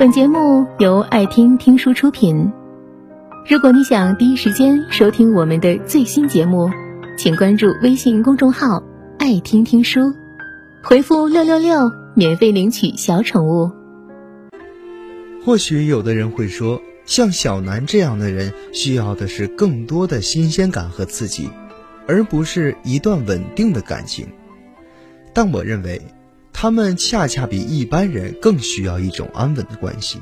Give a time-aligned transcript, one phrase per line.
[0.00, 2.50] 本节目由爱听听书出品。
[3.46, 6.70] 如果你想第一时间收听我们的最新节目，
[7.18, 8.82] 请关注微信公众号
[9.20, 10.00] “爱听听书”，
[10.82, 13.70] 回复“六六六”免费领取小宠物。
[15.44, 21.50] 或许有的人会说，像小南这样的人，需要的是更多的新鲜感和刺激，
[22.06, 24.26] 而不是一段稳定的感情。
[25.34, 26.00] 但我认为。
[26.62, 30.20] 他们恰恰比一般人更需要一种安稳的关系，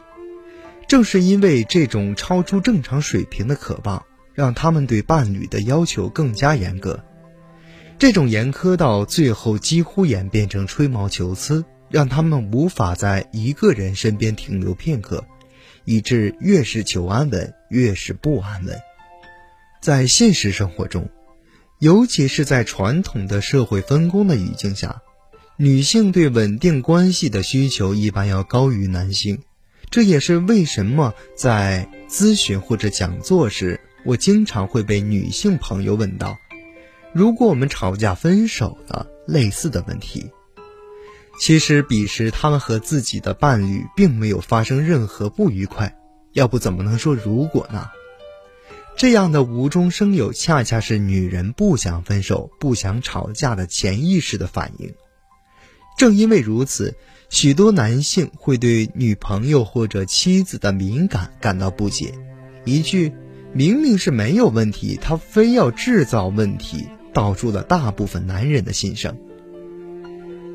[0.86, 7.02] 正是因为这种超出正常水平的渴望，让他们对伴侣的要求更加严格。
[7.98, 15.24] 这种严苛到最后几乎演变成吹毛求疵，让他们无法在一个人身边停留片刻，
[15.84, 18.78] 以致越是求安稳，越是不安稳。
[19.82, 21.10] 在现实生活中，
[21.80, 25.02] 尤其是在传统的社会分工的语境下。
[25.60, 29.40] 女性对稳定关系的需求一般要高于男性，
[29.90, 36.38] 这也是为什么在咨询或者讲座时，我经常会被女性朋友问到
[37.12, 40.30] ：“如果我们吵架分手了，类似的问题。”
[41.40, 45.92] 其实彼时他们和自己的伴侣并没有发生任何不愉快，
[46.34, 47.88] 要不怎么能说如果呢？
[48.96, 54.94] 这样的无中生有，恰恰是女人不想分手、不想吵架的潜意识的反应。
[55.98, 56.94] 正因为如此，
[57.28, 62.14] 许多男性会对女朋友或者妻子的敏感感到不解。
[62.64, 63.12] 一句
[63.52, 69.18] “明明是没有问题，他非要制造问题”，道出了大部分男人的心声。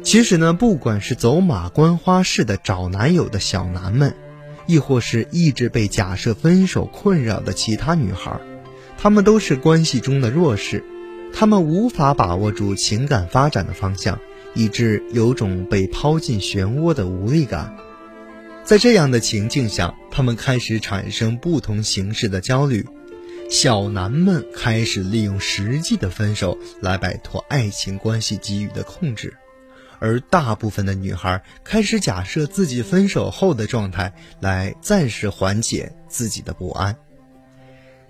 [0.02, 4.16] 其实呢，不管是走马观花式的找男友的小男们，
[4.66, 8.40] 亦或是一直被假设分手困扰的其他女孩，
[8.98, 10.86] 她们都是关系中的弱势，
[11.34, 14.18] 她们无法把握住情感发展的方向。
[14.56, 17.76] 以致有种被抛进漩涡的无力感，
[18.64, 22.86] 在这样的情境下，他们开始产生不同形式的焦虑。
[23.50, 29.34] 小男们开始利用实际的分手来摆脱爱情关系给予的控制，
[30.00, 36.96] 而大部分的女孩开始假设自己分手后的状态来暂时缓解自己的不安。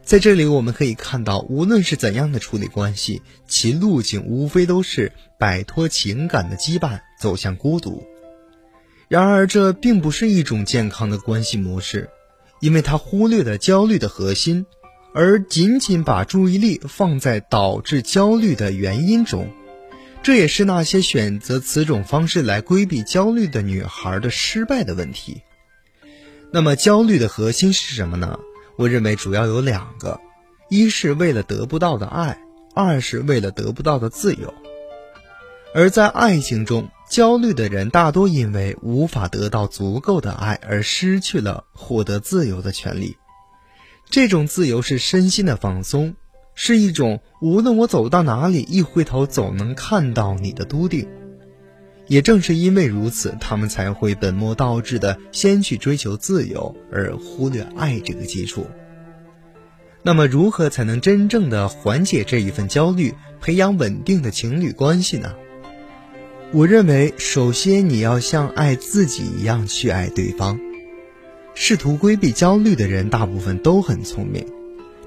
[0.03, 8.03] 在这里，我们可以看到，无论是怎样的处理关系，其路径无非都是摆脱情感的羁绊，走向孤独。
[9.07, 12.09] 然而，这并不是一种健康的关系模式，
[12.59, 14.65] 因为它忽略了焦虑的核心，
[15.13, 19.49] 而仅仅把注意力放在导致焦虑的原因中。
[20.21, 25.41] 这也是那些选择此种方式来规避焦虑的女孩的失败的问题。
[26.51, 28.37] 那么，焦虑的核心是什么呢？
[28.75, 30.19] 我认为主要有两个，
[30.69, 32.39] 一是为了得不到的爱，
[32.73, 34.53] 二是为了得不到的自由。
[35.75, 43.17] 而在爱情中，焦虑的人大多因为无法得到足够的爱而失去了获得自由的权利。
[44.09, 46.15] 这种自由是身心的放松，
[46.53, 51.07] 是一种无论我走到哪里，一回头总能看到你的笃定。
[52.13, 58.67] 也正是因为如此，他们才会本末倒置的先去追求自由，而忽略爱这个基础。
[60.03, 65.33] 那么，如何才能真正的缓解这一份焦虑，培养稳定的情侣关系呢？
[66.51, 70.59] 我认为，首先你要像爱自己一样去爱对方。
[71.55, 74.45] 试图规避焦虑的人，大部分都很聪明，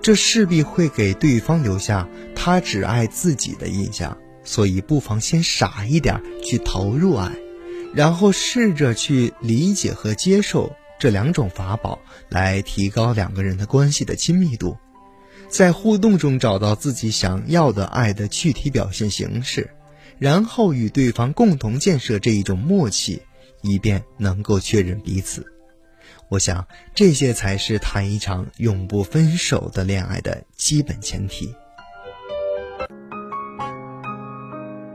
[0.03, 4.19] 这势必会给对方留下他只爱自己的印象。
[4.47, 7.31] 所以，不妨先傻一点去投入爱，
[7.93, 11.99] 然后试着去理解和接受这两种法宝，
[12.31, 14.79] 来提高两个人的关系的亲密度，
[15.49, 19.69] 在互动中找到自己想要的爱的具体表现形式，
[20.19, 23.21] 然后与对方共同建设这一种默契，
[23.63, 25.45] 以便能够确认彼此。
[26.29, 31.55] 我想，这些才是谈一场永不分手的恋爱的基本前提。